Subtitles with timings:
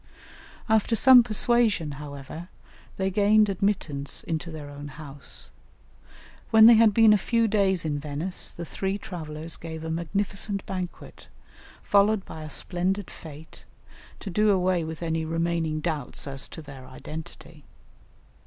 [0.67, 2.49] After some persuasion, however,
[2.97, 5.51] they gained admittance into their own house.
[6.49, 10.65] When they had been a few days in Venice, the three travellers gave a magnificent
[10.65, 11.27] banquet,
[11.83, 13.59] followed by a splendid fête,
[14.21, 17.63] to do away with any remaining doubts as to their identity.